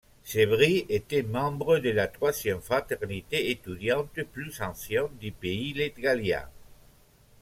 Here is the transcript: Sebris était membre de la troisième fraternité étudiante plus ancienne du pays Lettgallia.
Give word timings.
Sebris 0.23 0.87
était 0.89 1.21
membre 1.21 1.77
de 1.77 1.91
la 1.91 2.07
troisième 2.07 2.59
fraternité 2.59 3.51
étudiante 3.51 4.09
plus 4.33 4.59
ancienne 4.59 5.15
du 5.19 5.31
pays 5.31 5.73
Lettgallia. 5.73 6.49